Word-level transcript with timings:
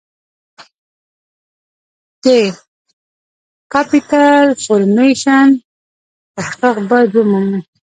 د 2.23 2.25
Capital 3.73 4.47
Formation 4.65 5.47
تحقق 6.35 6.77
باید 6.89 7.09
ومومي. 7.13 7.59